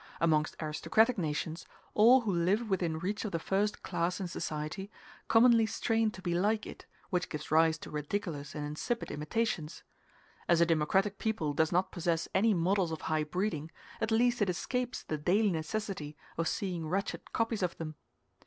Amongst 0.19 0.55
aristocratic 0.59 1.19
nations, 1.19 1.67
all 1.93 2.21
who 2.21 2.31
live 2.33 2.71
within 2.71 2.97
reach 2.97 3.23
of 3.23 3.31
the 3.31 3.37
first 3.37 3.83
class 3.83 4.19
in 4.19 4.27
society 4.27 4.89
commonly 5.27 5.67
strain 5.67 6.09
to 6.09 6.23
be 6.23 6.33
like 6.33 6.65
it, 6.65 6.87
which 7.11 7.29
gives 7.29 7.51
rise 7.51 7.77
to 7.77 7.91
ridiculous 7.91 8.55
and 8.55 8.65
insipid 8.65 9.11
imitations. 9.11 9.83
As 10.49 10.59
a 10.59 10.65
democratic 10.65 11.19
people 11.19 11.53
does 11.53 11.71
not 11.71 11.91
possess 11.91 12.27
any 12.33 12.55
models 12.55 12.91
of 12.91 13.01
high 13.01 13.23
breeding, 13.23 13.69
at 14.01 14.09
least 14.09 14.41
it 14.41 14.49
escapes 14.49 15.03
the 15.03 15.19
daily 15.19 15.51
necessity 15.51 16.17
of 16.35 16.47
seeing 16.47 16.87
wretched 16.87 17.31
copies 17.31 17.61
of 17.61 17.77
them. 17.77 17.93